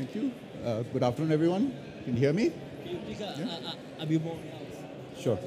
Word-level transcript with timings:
Thank 0.00 0.14
you. 0.14 0.32
Uh, 0.64 0.80
good 0.94 1.02
afternoon, 1.02 1.30
everyone. 1.30 1.74
Can 2.04 2.14
you 2.14 2.20
hear 2.20 2.32
me? 2.32 2.50
Can 2.82 2.92
you 2.92 3.00
speak 3.04 3.20
a, 3.20 3.24
a, 3.24 4.00
a, 4.00 4.02
a 4.04 4.06
bit 4.06 4.24
more? 4.24 4.38
Sure. 5.14 5.38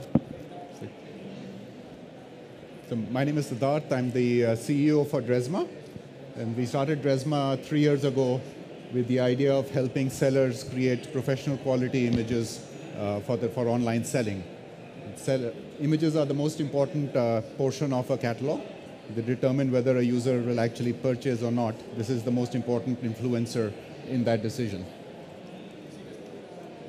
So 2.88 2.96
my 2.96 3.24
name 3.24 3.39
is 3.39 3.50
Siddharth. 3.50 3.92
I'm 3.92 4.12
the 4.12 4.46
uh, 4.46 4.55
CEO 4.55 5.10
for 5.10 5.21
Dresma. 5.21 5.68
And 6.36 6.55
we 6.55 6.68
started 6.68 7.02
Dresma 7.02 7.58
three 7.64 7.80
years 7.80 8.04
ago 8.04 8.39
with 8.94 9.08
the 9.08 9.20
idea 9.21 9.52
of 9.52 9.71
helping 9.71 10.12
sellers 10.12 10.66
create 10.66 11.12
professional 11.12 11.58
quality 11.58 12.06
images 12.06 12.64
uh, 13.00 13.22
for, 13.22 13.38
the, 13.38 13.50
for 13.50 13.68
online 13.68 14.06
selling. 14.06 14.44
Sell, 15.16 15.52
images 15.80 16.16
are 16.16 16.28
the 16.28 16.36
most 16.36 16.60
important 16.60 17.16
uh, 17.16 17.42
portion 17.58 17.92
of 17.92 18.08
a 18.12 18.20
catalog. 18.20 18.62
They 19.16 19.24
determine 19.24 19.72
whether 19.72 19.98
a 19.98 20.04
user 20.04 20.40
will 20.44 20.60
actually 20.60 20.94
purchase 20.94 21.42
or 21.42 21.52
not. 21.52 21.74
This 21.98 22.12
is 22.12 22.22
the 22.22 22.32
most 22.32 22.54
important 22.54 23.02
influencer 23.04 23.74
in 24.07 24.24
that 24.25 24.42
decision. 24.42 24.86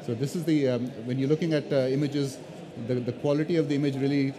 So 0.06 0.14
this 0.14 0.36
is 0.36 0.44
the, 0.44 0.68
um, 0.68 0.86
when 1.06 1.18
you're 1.18 1.30
looking 1.30 1.54
at 1.54 1.72
uh, 1.72 1.76
images, 1.88 2.38
the, 2.86 2.96
the 2.96 3.12
quality 3.12 3.56
of 3.56 3.68
the 3.68 3.74
image 3.74 3.96
really 3.96 4.34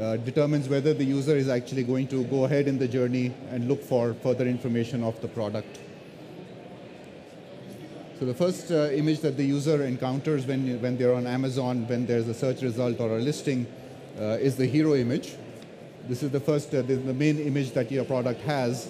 uh, 0.00 0.16
determines 0.18 0.68
whether 0.68 0.94
the 0.94 1.04
user 1.04 1.36
is 1.36 1.48
actually 1.48 1.82
going 1.82 2.06
to 2.08 2.24
go 2.24 2.44
ahead 2.44 2.68
in 2.68 2.78
the 2.78 2.86
journey 2.86 3.34
and 3.50 3.66
look 3.66 3.82
for 3.82 4.14
further 4.14 4.46
information 4.46 5.02
of 5.02 5.20
the 5.20 5.28
product. 5.28 5.80
So 8.18 8.26
the 8.26 8.34
first 8.34 8.70
uh, 8.70 8.90
image 8.92 9.20
that 9.20 9.36
the 9.36 9.44
user 9.44 9.84
encounters 9.84 10.46
when, 10.46 10.80
when 10.80 10.96
they're 10.96 11.14
on 11.14 11.26
Amazon, 11.26 11.88
when 11.88 12.06
there's 12.06 12.28
a 12.28 12.34
search 12.34 12.62
result 12.62 13.00
or 13.00 13.16
a 13.16 13.20
listing, 13.20 13.66
uh, 14.16 14.38
is 14.40 14.54
the 14.54 14.66
hero 14.66 14.94
image. 14.94 15.34
This 16.08 16.22
is 16.22 16.30
the 16.30 16.38
first, 16.38 16.72
uh, 16.72 16.82
the, 16.82 16.94
the 16.94 17.14
main 17.14 17.40
image 17.40 17.72
that 17.72 17.90
your 17.90 18.04
product 18.04 18.40
has, 18.42 18.88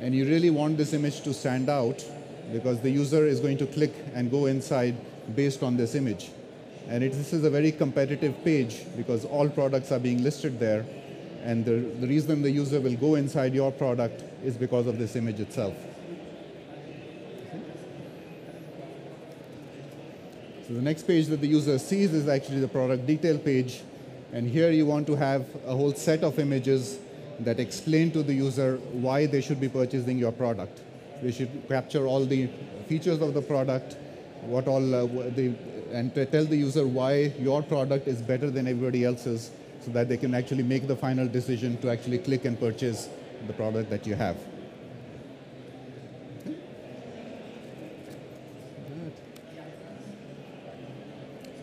and 0.00 0.12
you 0.12 0.24
really 0.24 0.50
want 0.50 0.78
this 0.78 0.92
image 0.92 1.20
to 1.20 1.32
stand 1.32 1.70
out 1.70 2.04
because 2.50 2.80
the 2.80 2.90
user 2.90 3.26
is 3.26 3.40
going 3.40 3.58
to 3.58 3.66
click 3.66 3.94
and 4.14 4.30
go 4.30 4.46
inside 4.46 4.94
based 5.36 5.62
on 5.62 5.76
this 5.76 5.94
image. 5.94 6.30
And 6.88 7.04
it, 7.04 7.12
this 7.12 7.32
is 7.32 7.44
a 7.44 7.50
very 7.50 7.72
competitive 7.72 8.42
page 8.44 8.82
because 8.96 9.24
all 9.24 9.48
products 9.48 9.92
are 9.92 9.98
being 9.98 10.22
listed 10.22 10.58
there. 10.58 10.84
And 11.42 11.64
the, 11.64 11.72
the 12.00 12.06
reason 12.06 12.42
the 12.42 12.50
user 12.50 12.80
will 12.80 12.96
go 12.96 13.14
inside 13.14 13.54
your 13.54 13.72
product 13.72 14.22
is 14.44 14.56
because 14.56 14.86
of 14.86 14.98
this 14.98 15.16
image 15.16 15.40
itself. 15.40 15.74
So 20.66 20.74
the 20.74 20.82
next 20.82 21.02
page 21.02 21.26
that 21.26 21.40
the 21.40 21.48
user 21.48 21.78
sees 21.78 22.14
is 22.14 22.28
actually 22.28 22.60
the 22.60 22.68
product 22.68 23.06
detail 23.06 23.38
page. 23.38 23.82
And 24.32 24.48
here 24.48 24.70
you 24.70 24.86
want 24.86 25.06
to 25.08 25.16
have 25.16 25.44
a 25.66 25.76
whole 25.76 25.92
set 25.94 26.22
of 26.22 26.38
images 26.38 26.98
that 27.40 27.60
explain 27.60 28.10
to 28.12 28.22
the 28.22 28.32
user 28.32 28.76
why 28.92 29.26
they 29.26 29.40
should 29.40 29.60
be 29.60 29.68
purchasing 29.68 30.18
your 30.18 30.32
product. 30.32 30.80
They 31.22 31.30
should 31.30 31.68
capture 31.68 32.06
all 32.06 32.24
the 32.26 32.48
features 32.88 33.20
of 33.20 33.32
the 33.32 33.42
product, 33.42 33.96
what 34.42 34.66
all 34.66 34.94
uh, 34.94 35.06
the, 35.06 35.54
and 35.92 36.12
tell 36.14 36.44
the 36.44 36.56
user 36.56 36.86
why 36.86 37.32
your 37.38 37.62
product 37.62 38.08
is 38.08 38.20
better 38.20 38.50
than 38.50 38.66
everybody 38.66 39.04
else's 39.04 39.50
so 39.84 39.90
that 39.92 40.08
they 40.08 40.16
can 40.16 40.34
actually 40.34 40.62
make 40.62 40.86
the 40.86 40.96
final 40.96 41.28
decision 41.28 41.76
to 41.78 41.90
actually 41.90 42.18
click 42.18 42.44
and 42.44 42.58
purchase 42.58 43.08
the 43.46 43.52
product 43.52 43.90
that 43.90 44.06
you 44.06 44.14
have. 44.14 44.36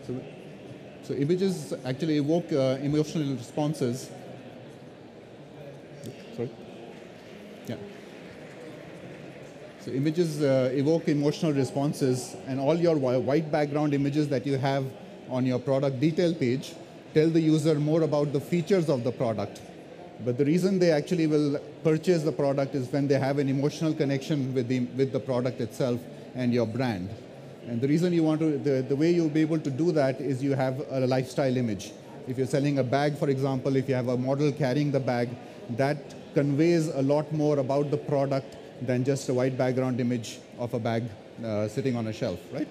So, 0.06 0.20
so 1.02 1.14
images 1.14 1.74
actually 1.84 2.16
evoke 2.16 2.52
uh, 2.52 2.78
emotional 2.82 3.34
responses. 3.36 4.10
Sorry? 6.36 6.50
Yeah. 7.66 7.76
So 9.80 9.90
images 9.92 10.42
uh, 10.42 10.70
evoke 10.74 11.08
emotional 11.08 11.52
responses, 11.54 12.36
and 12.46 12.60
all 12.60 12.76
your 12.76 12.96
white 12.96 13.50
background 13.50 13.94
images 13.94 14.28
that 14.28 14.46
you 14.46 14.58
have 14.58 14.84
on 15.30 15.46
your 15.46 15.58
product 15.58 16.00
detail 16.00 16.34
page 16.34 16.74
tell 17.14 17.30
the 17.30 17.40
user 17.40 17.76
more 17.76 18.02
about 18.02 18.32
the 18.34 18.40
features 18.40 18.90
of 18.90 19.04
the 19.04 19.10
product. 19.10 19.62
But 20.22 20.36
the 20.36 20.44
reason 20.44 20.78
they 20.78 20.90
actually 20.90 21.26
will 21.26 21.58
purchase 21.82 22.22
the 22.22 22.32
product 22.32 22.74
is 22.74 22.92
when 22.92 23.08
they 23.08 23.18
have 23.18 23.38
an 23.38 23.48
emotional 23.48 23.94
connection 23.94 24.52
with 24.52 24.68
the, 24.68 24.80
with 24.80 25.12
the 25.12 25.20
product 25.20 25.62
itself 25.62 25.98
and 26.34 26.52
your 26.52 26.66
brand. 26.66 27.08
And 27.66 27.80
the 27.80 27.88
reason 27.88 28.12
you 28.12 28.22
want 28.22 28.40
to, 28.40 28.58
the, 28.58 28.82
the 28.82 28.96
way 28.96 29.10
you'll 29.10 29.30
be 29.30 29.40
able 29.40 29.60
to 29.60 29.70
do 29.70 29.92
that 29.92 30.20
is 30.20 30.42
you 30.42 30.54
have 30.54 30.84
a 30.90 31.06
lifestyle 31.06 31.56
image. 31.56 31.92
If 32.28 32.36
you're 32.36 32.46
selling 32.46 32.80
a 32.80 32.84
bag, 32.84 33.16
for 33.16 33.30
example, 33.30 33.76
if 33.76 33.88
you 33.88 33.94
have 33.94 34.08
a 34.08 34.16
model 34.16 34.52
carrying 34.52 34.90
the 34.90 35.00
bag, 35.00 35.30
that 35.70 35.96
conveys 36.34 36.88
a 36.88 37.00
lot 37.00 37.32
more 37.32 37.58
about 37.58 37.90
the 37.90 37.96
product 37.96 38.56
than 38.82 39.04
just 39.04 39.28
a 39.28 39.34
white 39.34 39.56
background 39.56 40.00
image 40.00 40.38
of 40.58 40.72
a 40.74 40.78
bag 40.78 41.04
uh, 41.44 41.68
sitting 41.68 41.96
on 41.96 42.06
a 42.06 42.12
shelf, 42.12 42.40
right? 42.52 42.68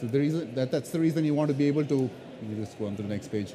So 0.00 0.06
the 0.06 0.18
reason 0.18 0.54
that, 0.54 0.70
that's 0.70 0.90
the 0.90 0.98
reason 0.98 1.24
you 1.24 1.34
want 1.34 1.48
to 1.48 1.54
be 1.54 1.66
able 1.66 1.84
to. 1.84 2.10
Let 2.40 2.50
me 2.50 2.64
just 2.64 2.78
go 2.78 2.86
on 2.86 2.96
to 2.96 3.02
the 3.02 3.08
next 3.08 3.28
page. 3.28 3.52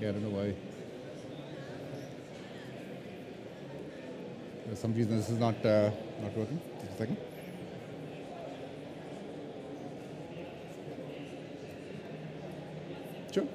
Yeah, 0.00 0.08
I 0.08 0.12
don't 0.12 0.22
know 0.24 0.30
why. 0.30 0.52
For 4.68 4.74
some 4.74 4.94
reason 4.94 5.16
this 5.16 5.28
is 5.28 5.38
not 5.38 5.54
uh, 5.64 5.90
not 6.20 6.36
working. 6.36 6.60
Just 6.80 6.94
a 6.94 6.98
second. 6.98 7.31
Sure. 13.32 13.46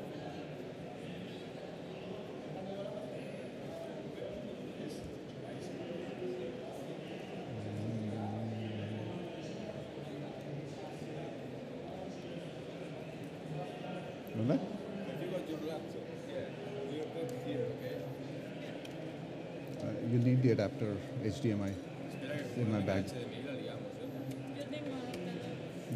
Uh, 19.80 19.86
you 20.10 20.18
need 20.18 20.42
the 20.42 20.52
adapter 20.54 20.98
HDMI 21.24 21.76
in 22.56 22.72
my 22.72 22.80
bag. 22.80 23.06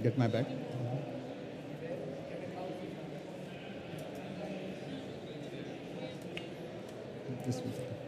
Get 0.04 0.18
my 0.20 0.28
bag. 0.28 0.71
This 7.44 8.01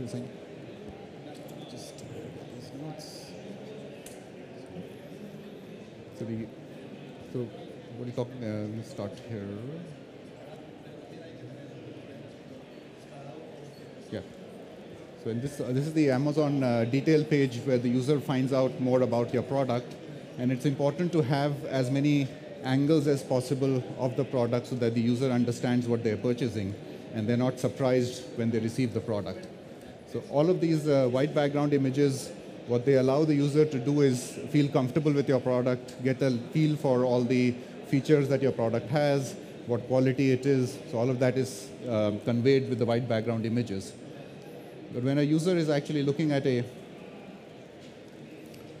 you're 0.00 0.08
saying? 0.08 0.28
Just 1.70 1.94
uh. 1.94 3.00
So 6.18 6.24
the 6.24 6.46
so 7.32 7.38
what 7.96 8.04
do 8.04 8.06
you 8.06 8.12
talk? 8.12 8.28
Uh, 8.42 8.66
we 8.76 8.82
start 8.82 9.12
here. 9.28 9.46
Yeah. 14.10 14.20
So 15.22 15.30
in 15.30 15.40
this 15.42 15.60
uh, 15.60 15.68
this 15.68 15.86
is 15.86 15.92
the 15.92 16.10
Amazon 16.10 16.62
uh, 16.62 16.84
detail 16.84 17.22
page 17.24 17.58
where 17.66 17.78
the 17.78 17.88
user 17.88 18.20
finds 18.20 18.54
out 18.54 18.80
more 18.80 19.02
about 19.02 19.34
your 19.34 19.42
product, 19.42 19.94
and 20.38 20.50
it's 20.50 20.64
important 20.64 21.12
to 21.12 21.20
have 21.20 21.64
as 21.66 21.90
many 21.90 22.26
angles 22.64 23.06
as 23.06 23.22
possible 23.22 23.82
of 23.98 24.16
the 24.16 24.24
product 24.24 24.68
so 24.68 24.76
that 24.76 24.94
the 24.94 25.00
user 25.00 25.30
understands 25.30 25.86
what 25.86 26.02
they're 26.02 26.16
purchasing, 26.16 26.74
and 27.14 27.28
they're 27.28 27.36
not 27.36 27.60
surprised 27.60 28.22
when 28.36 28.50
they 28.50 28.60
receive 28.60 28.94
the 28.94 29.00
product. 29.00 29.49
So 30.12 30.24
all 30.28 30.50
of 30.50 30.60
these 30.60 30.88
uh, 30.88 31.06
white 31.08 31.34
background 31.34 31.72
images, 31.72 32.32
what 32.66 32.84
they 32.84 32.94
allow 32.94 33.24
the 33.24 33.34
user 33.34 33.64
to 33.64 33.78
do 33.78 34.00
is 34.00 34.32
feel 34.50 34.68
comfortable 34.68 35.12
with 35.12 35.28
your 35.28 35.38
product, 35.38 36.02
get 36.02 36.20
a 36.20 36.32
feel 36.52 36.76
for 36.76 37.04
all 37.04 37.22
the 37.22 37.52
features 37.86 38.28
that 38.28 38.42
your 38.42 38.50
product 38.50 38.88
has, 38.88 39.36
what 39.66 39.86
quality 39.86 40.32
it 40.32 40.46
is. 40.46 40.76
So 40.90 40.98
all 40.98 41.10
of 41.10 41.20
that 41.20 41.38
is 41.38 41.68
um, 41.88 42.18
conveyed 42.20 42.68
with 42.68 42.80
the 42.80 42.86
white 42.86 43.08
background 43.08 43.46
images. 43.46 43.92
But 44.92 45.04
when 45.04 45.18
a 45.18 45.22
user 45.22 45.56
is 45.56 45.70
actually 45.70 46.02
looking 46.02 46.32
at 46.32 46.44
a 46.44 46.64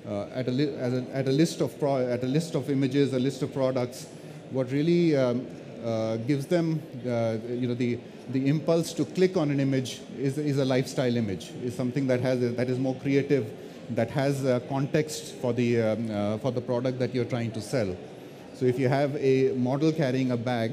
uh, 0.08 0.26
at, 0.34 0.48
a 0.48 0.50
a, 0.50 1.16
at 1.16 1.28
a 1.28 1.30
list 1.30 1.60
of 1.60 1.80
at 1.84 2.24
a 2.24 2.26
list 2.26 2.56
of 2.56 2.68
images, 2.70 3.12
a 3.12 3.18
list 3.20 3.42
of 3.42 3.52
products, 3.52 4.06
what 4.50 4.72
really 4.72 5.16
um, 5.16 5.46
uh, 5.84 6.16
gives 6.16 6.46
them 6.46 6.82
uh, 7.06 7.36
you 7.48 7.68
know 7.68 7.74
the 7.74 7.98
the 8.32 8.48
impulse 8.48 8.92
to 8.94 9.04
click 9.04 9.36
on 9.36 9.50
an 9.50 9.60
image 9.60 10.00
is, 10.18 10.38
is 10.38 10.58
a 10.58 10.64
lifestyle 10.64 11.16
image, 11.16 11.50
is 11.62 11.74
something 11.74 12.06
that 12.06 12.20
has 12.20 12.40
that 12.56 12.68
is 12.68 12.78
more 12.78 12.94
creative, 12.96 13.46
that 13.90 14.10
has 14.10 14.42
context 14.68 15.34
for 15.36 15.52
the 15.52 15.80
um, 15.80 16.10
uh, 16.10 16.38
for 16.38 16.52
the 16.52 16.60
product 16.60 16.98
that 16.98 17.14
you're 17.14 17.24
trying 17.24 17.50
to 17.52 17.60
sell. 17.60 17.96
So 18.54 18.66
if 18.66 18.78
you 18.78 18.88
have 18.88 19.16
a 19.16 19.52
model 19.52 19.90
carrying 19.90 20.32
a 20.32 20.36
bag, 20.36 20.72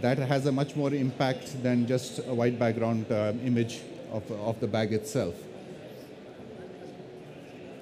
that 0.00 0.18
has 0.18 0.46
a 0.46 0.52
much 0.52 0.76
more 0.76 0.92
impact 0.92 1.62
than 1.62 1.86
just 1.86 2.18
a 2.18 2.34
white 2.34 2.58
background 2.58 3.10
uh, 3.10 3.32
image 3.44 3.80
of, 4.12 4.30
of 4.30 4.60
the 4.60 4.66
bag 4.66 4.92
itself. 4.92 5.34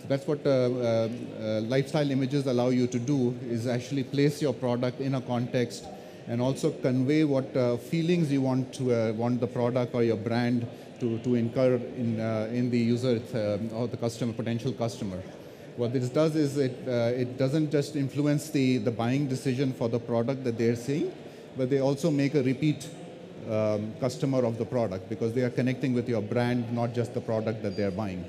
So 0.01 0.09
that's 0.09 0.27
what 0.27 0.47
uh, 0.47 0.51
uh, 0.51 1.09
uh, 1.41 1.61
lifestyle 1.63 2.11
images 2.11 2.47
allow 2.47 2.69
you 2.69 2.87
to 2.87 2.99
do 2.99 3.35
is 3.49 3.67
actually 3.67 4.05
place 4.05 4.43
your 4.43 4.53
product 4.53 5.01
in 5.01 5.15
a 5.15 5.21
context 5.21 5.87
and 6.27 6.41
also 6.41 6.71
convey 6.71 7.25
what 7.25 7.55
uh, 7.57 7.77
feelings 7.77 8.33
you 8.33 8.41
want 8.41 8.73
to 8.75 8.93
uh, 8.93 9.13
want 9.13 9.41
the 9.41 9.47
product 9.47 9.95
or 9.95 10.03
your 10.03 10.17
brand 10.17 10.67
to, 11.01 11.19
to 11.19 11.35
incur 11.35 11.75
in, 11.97 12.21
uh, 12.21 12.49
in 12.53 12.71
the 12.71 12.79
user 12.79 13.21
um, 13.35 13.71
or 13.75 13.89
the 13.89 13.97
customer 13.97 14.33
potential 14.33 14.73
customer. 14.73 15.21
What 15.77 15.93
this 15.93 16.09
does 16.09 16.37
is 16.37 16.57
it, 16.57 16.77
uh, 16.87 17.13
it 17.15 17.37
doesn't 17.37 17.71
just 17.71 17.97
influence 17.97 18.51
the, 18.51 18.79
the 18.79 18.93
buying 18.93 19.29
decision 19.29 19.73
for 19.73 19.89
the 19.89 19.99
product 19.99 20.45
that 20.45 20.57
they're 20.57 20.77
seeing, 20.77 21.13
but 21.57 21.69
they 21.69 21.81
also 21.81 22.11
make 22.11 22.35
a 22.35 22.43
repeat 22.43 22.89
um, 23.51 23.93
customer 24.01 24.45
of 24.45 24.57
the 24.57 24.65
product 24.65 25.09
because 25.09 25.33
they 25.35 25.43
are 25.43 25.51
connecting 25.51 25.93
with 25.93 26.09
your 26.09 26.23
brand, 26.23 26.73
not 26.73 26.95
just 26.95 27.13
the 27.13 27.21
product 27.21 27.63
that 27.63 27.77
they're 27.77 27.91
buying. 27.91 28.25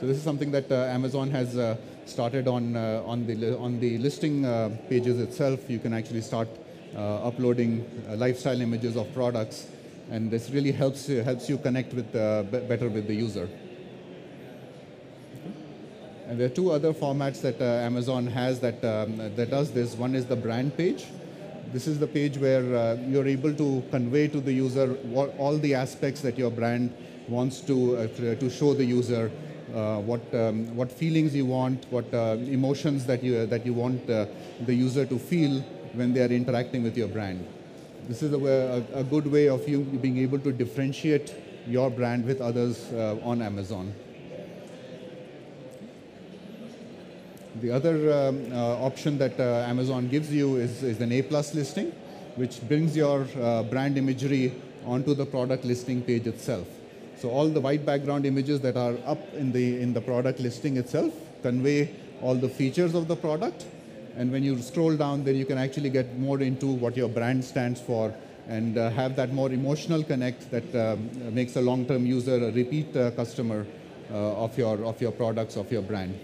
So 0.00 0.06
this 0.06 0.16
is 0.16 0.22
something 0.22 0.50
that 0.52 0.72
uh, 0.72 0.86
Amazon 0.86 1.30
has 1.30 1.58
uh, 1.58 1.76
started 2.06 2.48
on 2.48 2.76
uh, 2.76 3.02
on 3.06 3.26
the 3.26 3.56
on 3.58 3.80
the 3.80 3.98
listing 3.98 4.44
uh, 4.44 4.70
pages 4.88 5.18
itself. 5.20 5.68
You 5.68 5.78
can 5.78 5.92
actually 5.92 6.22
start 6.22 6.48
uh, 6.96 7.28
uploading 7.28 7.84
lifestyle 8.16 8.60
images 8.60 8.96
of 8.96 9.12
products, 9.14 9.68
and 10.10 10.30
this 10.30 10.50
really 10.50 10.72
helps 10.72 11.08
you, 11.08 11.22
helps 11.22 11.48
you 11.48 11.58
connect 11.58 11.94
with 11.94 12.12
be- 12.12 12.66
better 12.66 12.88
with 12.88 13.06
the 13.06 13.14
user. 13.14 13.48
And 16.30 16.38
there 16.38 16.46
are 16.46 16.54
two 16.54 16.70
other 16.70 16.92
formats 16.92 17.40
that 17.40 17.60
uh, 17.60 17.64
Amazon 17.64 18.24
has 18.28 18.60
that, 18.60 18.84
um, 18.84 19.16
that 19.34 19.50
does 19.50 19.72
this. 19.72 19.96
One 19.96 20.14
is 20.14 20.26
the 20.26 20.36
brand 20.36 20.76
page. 20.76 21.06
This 21.72 21.88
is 21.88 21.98
the 21.98 22.06
page 22.06 22.38
where 22.38 22.72
uh, 22.72 22.98
you're 23.08 23.26
able 23.26 23.52
to 23.54 23.82
convey 23.90 24.28
to 24.28 24.40
the 24.40 24.52
user 24.52 24.96
all 25.38 25.58
the 25.58 25.74
aspects 25.74 26.20
that 26.20 26.38
your 26.38 26.52
brand 26.52 26.94
wants 27.26 27.60
to, 27.62 27.96
uh, 27.96 28.06
to 28.06 28.48
show 28.48 28.74
the 28.74 28.84
user, 28.84 29.28
what, 30.00 30.22
um, 30.34 30.74
what 30.76 30.90
feelings 30.90 31.34
you 31.34 31.46
want, 31.46 31.86
what 31.90 32.12
uh, 32.12 32.36
emotions 32.40 33.06
that 33.06 33.22
you, 33.22 33.46
that 33.46 33.64
you 33.64 33.72
want 33.72 34.08
uh, 34.10 34.26
the 34.66 34.74
user 34.74 35.06
to 35.06 35.18
feel 35.18 35.60
when 35.94 36.12
they 36.12 36.22
are 36.22 36.32
interacting 36.32 36.82
with 36.82 36.96
your 36.96 37.08
brand. 37.08 37.46
This 38.08 38.22
is 38.22 38.32
a, 38.32 38.84
a, 38.94 39.00
a 39.00 39.04
good 39.04 39.26
way 39.26 39.48
of 39.48 39.68
you 39.68 39.80
being 39.82 40.18
able 40.18 40.38
to 40.40 40.52
differentiate 40.52 41.34
your 41.66 41.90
brand 41.90 42.24
with 42.24 42.40
others 42.40 42.92
uh, 42.92 43.18
on 43.22 43.42
Amazon. 43.42 43.94
The 47.60 47.70
other 47.72 48.12
um, 48.12 48.52
uh, 48.52 48.56
option 48.78 49.18
that 49.18 49.38
uh, 49.38 49.66
Amazon 49.68 50.08
gives 50.08 50.32
you 50.32 50.56
is, 50.56 50.82
is 50.82 51.00
an 51.00 51.12
A 51.12 51.22
plus 51.22 51.54
listing, 51.54 51.92
which 52.36 52.66
brings 52.66 52.96
your 52.96 53.26
uh, 53.40 53.64
brand 53.64 53.98
imagery 53.98 54.54
onto 54.86 55.14
the 55.14 55.26
product 55.26 55.64
listing 55.64 56.00
page 56.00 56.26
itself. 56.26 56.66
So 57.20 57.28
all 57.30 57.48
the 57.48 57.60
white 57.60 57.84
background 57.84 58.24
images 58.24 58.60
that 58.62 58.76
are 58.76 58.96
up 59.04 59.34
in 59.34 59.52
the 59.52 59.80
in 59.80 59.92
the 59.92 60.00
product 60.00 60.40
listing 60.40 60.78
itself 60.78 61.12
convey 61.42 61.90
all 62.22 62.34
the 62.34 62.48
features 62.48 62.94
of 62.94 63.08
the 63.08 63.16
product. 63.16 63.66
And 64.16 64.32
when 64.32 64.42
you 64.42 64.58
scroll 64.60 64.96
down, 64.96 65.24
then 65.24 65.36
you 65.36 65.44
can 65.44 65.58
actually 65.58 65.90
get 65.90 66.18
more 66.18 66.40
into 66.40 66.66
what 66.66 66.96
your 66.96 67.08
brand 67.08 67.44
stands 67.44 67.80
for 67.80 68.14
and 68.48 68.78
uh, 68.78 68.90
have 68.90 69.16
that 69.16 69.32
more 69.32 69.52
emotional 69.52 70.02
connect 70.02 70.50
that 70.50 70.74
um, 70.74 71.08
makes 71.34 71.56
a 71.56 71.60
long-term 71.60 72.06
user 72.06 72.36
a 72.36 72.50
repeat 72.52 72.96
uh, 72.96 73.10
customer 73.12 73.66
uh, 74.10 74.44
of 74.44 74.56
your 74.56 74.84
of 74.84 75.00
your 75.00 75.12
products 75.12 75.56
of 75.56 75.70
your 75.70 75.82
brand. 75.82 76.18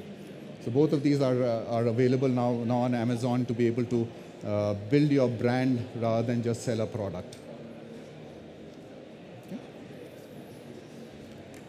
So 0.65 0.73
both 0.73 0.93
of 0.93 1.03
these 1.03 1.21
are, 1.21 1.43
uh, 1.43 1.65
are 1.77 1.87
available 1.87 2.29
now, 2.29 2.53
now 2.65 2.79
on 2.79 2.95
Amazon 2.95 3.45
to 3.45 3.53
be 3.53 3.69
able 3.69 3.85
to 3.85 4.09
uh, 4.45 4.75
build 4.91 5.11
your 5.11 5.29
brand 5.29 5.87
rather 5.97 6.27
than 6.27 6.43
just 6.43 6.63
sell 6.63 6.81
a 6.81 6.87
product. 6.87 7.37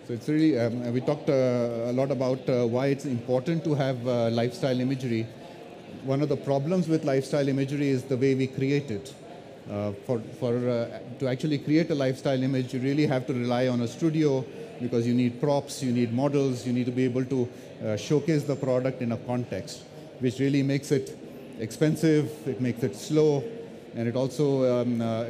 So 0.07 0.13
it's 0.13 0.29
really, 0.29 0.57
um, 0.57 0.93
we 0.93 1.01
talked 1.01 1.29
uh, 1.29 1.33
a 1.33 1.91
lot 1.91 2.11
about 2.11 2.47
uh, 2.47 2.65
why 2.65 2.87
it's 2.87 3.03
important 3.03 3.65
to 3.65 3.75
have 3.75 4.07
uh, 4.07 4.29
lifestyle 4.29 4.79
imagery. 4.79 5.27
One 6.05 6.21
of 6.21 6.29
the 6.29 6.37
problems 6.37 6.87
with 6.87 7.03
lifestyle 7.03 7.49
imagery 7.49 7.89
is 7.89 8.03
the 8.03 8.15
way 8.15 8.33
we 8.33 8.47
create 8.47 8.89
it. 8.89 9.13
Uh, 9.69 9.91
for 10.05 10.21
for 10.39 10.53
uh, 10.55 10.99
to 11.19 11.27
actually 11.27 11.57
create 11.57 11.89
a 11.89 11.95
lifestyle 11.95 12.41
image, 12.41 12.73
you 12.73 12.79
really 12.79 13.05
have 13.05 13.27
to 13.27 13.33
rely 13.33 13.67
on 13.67 13.81
a 13.81 13.87
studio 13.87 14.45
because 14.79 15.05
you 15.05 15.13
need 15.13 15.41
props, 15.41 15.83
you 15.83 15.91
need 15.91 16.13
models, 16.13 16.65
you 16.65 16.71
need 16.71 16.85
to 16.85 16.93
be 16.93 17.03
able 17.03 17.25
to 17.25 17.49
uh, 17.83 17.97
showcase 17.97 18.43
the 18.43 18.55
product 18.55 19.01
in 19.01 19.11
a 19.11 19.17
context, 19.17 19.83
which 20.19 20.39
really 20.39 20.63
makes 20.63 20.89
it 20.93 21.17
expensive, 21.59 22.31
it 22.47 22.61
makes 22.61 22.81
it 22.81 22.95
slow, 22.95 23.43
and 23.95 24.07
it 24.07 24.15
also 24.15 24.81
um, 24.81 25.01
uh, 25.01 25.25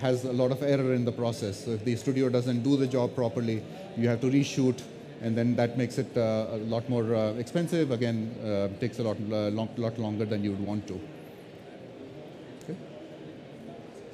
has 0.00 0.24
a 0.24 0.32
lot 0.32 0.50
of 0.50 0.62
error 0.62 0.94
in 0.94 1.04
the 1.04 1.12
process. 1.12 1.64
So 1.64 1.70
if 1.72 1.84
the 1.84 1.96
studio 1.96 2.28
doesn't 2.28 2.62
do 2.62 2.76
the 2.76 2.86
job 2.86 3.14
properly, 3.14 3.62
you 3.96 4.08
have 4.08 4.20
to 4.20 4.30
reshoot, 4.30 4.82
and 5.22 5.36
then 5.36 5.56
that 5.56 5.78
makes 5.78 5.98
it 5.98 6.16
uh, 6.16 6.46
a 6.50 6.56
lot 6.56 6.88
more 6.88 7.14
uh, 7.14 7.32
expensive. 7.34 7.90
Again, 7.90 8.34
uh, 8.44 8.68
takes 8.78 8.98
a 8.98 9.02
lot, 9.02 9.16
uh, 9.16 9.50
long, 9.50 9.68
lot 9.76 9.98
longer 9.98 10.24
than 10.24 10.44
you 10.44 10.50
would 10.50 10.66
want 10.66 10.86
to. 10.88 11.00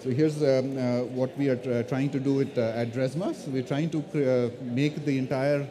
So 0.02 0.10
here's 0.10 0.40
um, 0.40 0.78
uh, 0.78 1.00
what 1.14 1.36
we 1.36 1.48
are 1.48 1.56
tr- 1.56 1.82
trying 1.88 2.10
to 2.10 2.20
do 2.20 2.34
with, 2.34 2.56
at 2.58 2.92
Dresma. 2.92 3.34
So 3.34 3.50
we're 3.50 3.64
trying 3.64 3.90
to 3.90 4.52
make 4.62 5.04
the 5.04 5.18
entire 5.18 5.66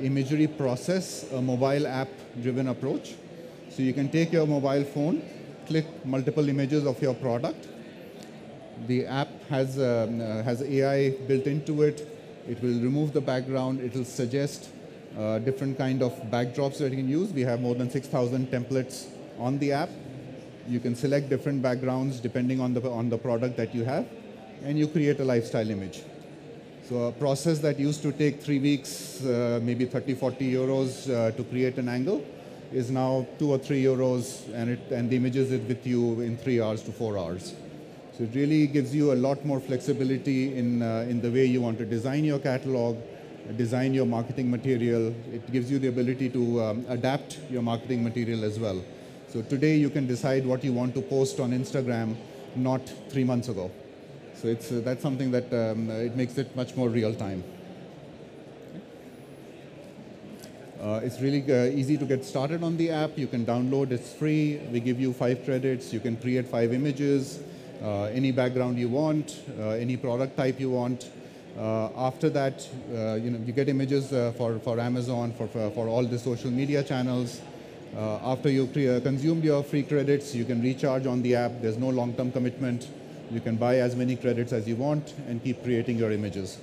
imagery 0.00 0.46
process 0.46 1.24
a 1.32 1.42
mobile 1.42 1.86
app-driven 1.86 2.68
approach. 2.68 3.14
So 3.70 3.82
you 3.82 3.92
can 3.92 4.08
take 4.10 4.32
your 4.32 4.46
mobile 4.46 4.84
phone, 4.84 5.22
click 5.68 5.86
multiple 6.04 6.48
images 6.48 6.86
of 6.86 7.00
your 7.00 7.14
product. 7.14 7.68
The 8.86 9.06
app 9.06 9.28
has, 9.48 9.78
um, 9.78 10.20
uh, 10.20 10.42
has 10.42 10.62
AI 10.62 11.10
built 11.28 11.46
into 11.46 11.82
it. 11.82 12.08
It 12.48 12.62
will 12.62 12.80
remove 12.80 13.12
the 13.12 13.20
background. 13.20 13.80
It 13.80 13.94
will 13.94 14.04
suggest 14.04 14.70
uh, 15.18 15.38
different 15.40 15.76
kind 15.76 16.02
of 16.02 16.12
backdrops 16.30 16.78
that 16.78 16.90
you 16.90 16.96
can 16.96 17.08
use. 17.08 17.32
We 17.32 17.42
have 17.42 17.60
more 17.60 17.74
than 17.74 17.90
6,000 17.90 18.46
templates 18.50 19.06
on 19.38 19.58
the 19.58 19.72
app. 19.72 19.90
You 20.66 20.80
can 20.80 20.94
select 20.94 21.28
different 21.28 21.62
backgrounds 21.62 22.20
depending 22.20 22.60
on 22.60 22.72
the, 22.72 22.88
on 22.90 23.08
the 23.10 23.18
product 23.18 23.56
that 23.56 23.74
you 23.74 23.84
have, 23.84 24.06
and 24.64 24.78
you 24.78 24.86
create 24.88 25.20
a 25.20 25.24
lifestyle 25.24 25.70
image. 25.70 26.02
So 26.88 27.08
a 27.08 27.12
process 27.12 27.58
that 27.60 27.78
used 27.78 28.02
to 28.02 28.12
take 28.12 28.40
three 28.40 28.58
weeks, 28.58 29.22
uh, 29.24 29.60
maybe 29.62 29.84
30, 29.84 30.14
40 30.14 30.52
euros 30.52 31.10
uh, 31.10 31.30
to 31.32 31.44
create 31.44 31.76
an 31.76 31.88
angle, 31.88 32.24
is 32.72 32.90
now 32.90 33.26
two 33.38 33.50
or 33.50 33.58
three 33.58 33.82
euros, 33.82 34.52
and, 34.54 34.70
it, 34.70 34.90
and 34.90 35.08
the 35.10 35.16
image 35.16 35.36
is 35.36 35.50
with 35.50 35.86
you 35.86 36.20
in 36.20 36.36
three 36.36 36.60
hours 36.60 36.82
to 36.82 36.92
four 36.92 37.18
hours. 37.18 37.54
So 38.16 38.24
it 38.24 38.34
really 38.34 38.66
gives 38.66 38.94
you 38.94 39.12
a 39.12 39.14
lot 39.14 39.44
more 39.44 39.60
flexibility 39.60 40.56
in, 40.56 40.82
uh, 40.82 41.06
in 41.08 41.20
the 41.20 41.30
way 41.30 41.46
you 41.46 41.60
want 41.60 41.78
to 41.78 41.84
design 41.84 42.24
your 42.24 42.38
catalog, 42.38 42.96
design 43.56 43.94
your 43.94 44.06
marketing 44.06 44.50
material. 44.50 45.14
It 45.32 45.50
gives 45.52 45.70
you 45.70 45.78
the 45.78 45.88
ability 45.88 46.28
to 46.30 46.62
um, 46.62 46.86
adapt 46.88 47.38
your 47.48 47.62
marketing 47.62 48.02
material 48.02 48.44
as 48.44 48.58
well. 48.58 48.82
So 49.28 49.42
today 49.42 49.76
you 49.76 49.88
can 49.88 50.06
decide 50.06 50.44
what 50.44 50.64
you 50.64 50.72
want 50.72 50.94
to 50.94 51.02
post 51.02 51.38
on 51.38 51.52
Instagram, 51.52 52.16
not 52.56 52.80
three 53.08 53.24
months 53.24 53.48
ago. 53.48 53.70
So 54.34 54.48
it's, 54.48 54.72
uh, 54.72 54.80
that's 54.84 55.02
something 55.02 55.30
that 55.30 55.52
um, 55.52 55.90
it 55.90 56.16
makes 56.16 56.38
it 56.38 56.54
much 56.56 56.76
more 56.76 56.88
real 56.88 57.14
time. 57.14 57.44
Uh, 60.80 61.00
it's 61.02 61.20
really 61.20 61.42
uh, 61.52 61.64
easy 61.64 61.96
to 61.98 62.04
get 62.04 62.24
started 62.24 62.62
on 62.62 62.76
the 62.76 62.90
app. 62.90 63.18
You 63.18 63.26
can 63.26 63.44
download, 63.44 63.90
it's 63.90 64.12
free. 64.12 64.60
We 64.70 64.80
give 64.80 65.00
you 65.00 65.12
five 65.12 65.44
credits. 65.44 65.92
You 65.92 66.00
can 66.00 66.16
create 66.16 66.46
five 66.46 66.72
images, 66.72 67.40
uh, 67.82 68.04
any 68.04 68.30
background 68.30 68.78
you 68.78 68.88
want, 68.88 69.40
uh, 69.58 69.70
any 69.70 69.96
product 69.96 70.36
type 70.36 70.60
you 70.60 70.70
want. 70.70 71.10
Uh, 71.58 71.88
after 71.96 72.30
that, 72.30 72.68
uh, 72.94 73.14
you 73.14 73.30
know, 73.30 73.38
you 73.44 73.52
get 73.52 73.68
images 73.68 74.10
for, 74.36 74.60
for 74.60 74.78
Amazon, 74.78 75.32
for, 75.32 75.48
for, 75.48 75.70
for 75.72 75.88
all 75.88 76.04
the 76.04 76.18
social 76.18 76.50
media 76.50 76.84
channels. 76.84 77.40
After 77.96 78.48
you 78.50 78.66
cre- 78.68 78.96
uh, 78.96 79.00
consumed 79.00 79.42
your 79.42 79.64
free 79.64 79.82
credits, 79.82 80.34
you 80.34 80.44
can 80.44 80.62
recharge 80.62 81.06
on 81.06 81.22
the 81.22 81.34
app. 81.34 81.52
There's 81.60 81.78
no 81.78 81.88
long-term 81.88 82.30
commitment. 82.30 82.86
You 83.30 83.40
can 83.40 83.56
buy 83.56 83.80
as 83.80 83.96
many 83.96 84.14
credits 84.14 84.52
as 84.52 84.68
you 84.68 84.76
want 84.76 85.14
and 85.26 85.42
keep 85.42 85.64
creating 85.64 85.96
your 85.98 86.12
images. 86.12 86.58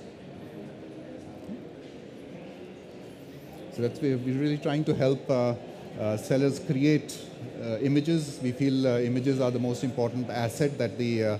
So 3.76 3.82
that's 3.82 4.00
we're 4.00 4.16
we're 4.16 4.40
really 4.40 4.56
trying 4.56 4.84
to 4.84 4.94
help 4.94 5.28
uh, 5.28 5.54
uh, 6.00 6.16
sellers 6.16 6.58
create 6.58 7.18
uh, 7.62 7.76
images. 7.80 8.40
We 8.42 8.52
feel 8.52 8.86
images 8.86 9.38
are 9.38 9.50
the 9.50 9.58
most 9.58 9.84
important 9.84 10.30
asset 10.30 10.78
that 10.78 10.96
the 10.96 11.38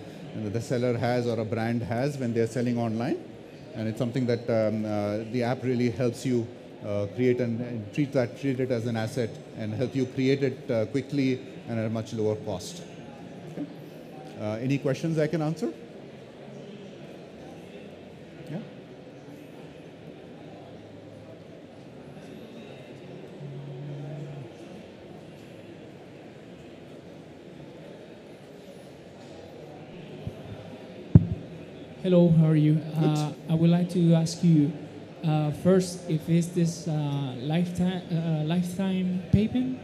the 0.53 0.61
seller 0.61 0.99
has 0.99 1.27
or 1.27 1.41
a 1.41 1.47
brand 1.47 1.83
has 1.83 2.19
when 2.19 2.35
they're 2.35 2.47
selling 2.47 2.77
online, 2.77 3.17
and 3.75 3.89
it's 3.89 3.97
something 3.97 4.27
that 4.27 4.51
um, 4.51 4.83
the 5.33 5.45
app 5.45 5.65
really 5.65 5.89
helps 5.89 6.27
you 6.27 6.47
uh, 6.85 7.07
create 7.15 7.41
and, 7.41 7.59
and 7.61 7.95
treat 7.95 8.13
that 8.13 8.39
treat 8.39 8.61
it 8.61 8.71
as 8.71 8.85
an 8.85 8.97
asset 8.97 9.31
and 9.57 9.73
help 9.73 9.97
you 9.97 10.05
create 10.05 10.43
it 10.43 10.71
uh, 10.71 10.85
quickly 10.87 11.41
and 11.69 11.81
at 11.81 11.87
a 11.87 11.91
much 11.91 12.13
lower 12.13 12.37
cost. 12.37 12.83
Okay. 13.53 13.67
Uh, 14.39 14.59
any 14.61 14.77
questions 14.77 15.19
I 15.19 15.27
can 15.27 15.41
answer? 15.41 15.73
Yeah. 18.51 18.59
Hello, 32.07 32.29
how 32.39 32.47
are 32.47 32.55
you? 32.55 32.81
Uh, 32.97 33.33
I 33.51 33.55
would 33.55 33.69
like 33.69 33.91
to 33.91 34.15
ask 34.15 34.45
you 34.45 34.71
uh, 35.25 35.51
first 35.51 36.09
if 36.09 36.29
is 36.29 36.47
this 36.51 36.87
uh, 36.87 37.35
lifetime 37.41 38.03
uh, 38.13 38.45
lifetime 38.45 39.25
payment, 39.33 39.81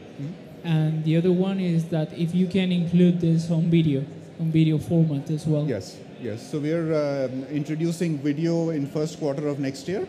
and 0.62 1.02
the 1.02 1.16
other 1.16 1.32
one 1.32 1.58
is 1.58 1.86
that 1.86 2.16
if 2.16 2.32
you 2.32 2.46
can 2.46 2.70
include 2.70 3.20
this 3.20 3.50
on 3.50 3.62
video, 3.72 4.04
on 4.38 4.52
video 4.52 4.78
format 4.78 5.28
as 5.30 5.48
well. 5.48 5.66
Yes, 5.66 5.98
yes. 6.20 6.48
So 6.48 6.60
we 6.60 6.70
are 6.70 7.26
um, 7.26 7.42
introducing 7.46 8.18
video 8.18 8.70
in 8.70 8.86
first 8.86 9.18
quarter 9.18 9.48
of 9.48 9.58
next 9.58 9.88
year. 9.88 10.06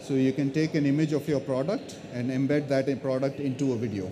So 0.00 0.14
you 0.14 0.32
can 0.32 0.50
take 0.50 0.74
an 0.74 0.84
image 0.84 1.12
of 1.12 1.28
your 1.28 1.38
product 1.38 1.94
and 2.12 2.28
embed 2.28 2.66
that 2.70 2.88
in 2.88 2.98
product 2.98 3.38
into 3.38 3.72
a 3.72 3.76
video. 3.76 4.10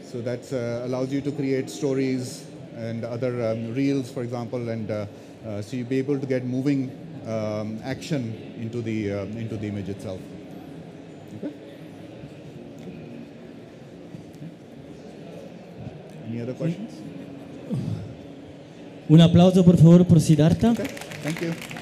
So 0.00 0.22
that 0.22 0.50
uh, 0.50 0.86
allows 0.86 1.12
you 1.12 1.20
to 1.20 1.30
create 1.30 1.68
stories 1.68 2.46
and 2.74 3.04
other 3.04 3.50
um, 3.50 3.74
reels, 3.74 4.10
for 4.10 4.22
example, 4.22 4.70
and 4.70 4.90
uh, 5.44 5.48
uh, 5.48 5.62
so 5.62 5.76
you'll 5.76 5.88
be 5.88 5.98
able 5.98 6.18
to 6.18 6.26
get 6.26 6.44
moving 6.44 6.90
um, 7.26 7.80
action 7.84 8.34
into 8.60 8.82
the 8.82 9.12
um, 9.12 9.36
into 9.36 9.56
the 9.56 9.66
image 9.66 9.88
itself. 9.88 10.20
Okay. 11.36 11.52
Any 16.28 16.40
other 16.40 16.54
questions? 16.54 16.92
Un 19.08 19.20
aplauso 19.20 19.64
por 19.64 19.76
favor 19.76 20.04
por 20.04 20.20
Siddhartha. 20.20 20.70
Okay. 20.72 20.88
Thank 21.22 21.42
you. 21.42 21.73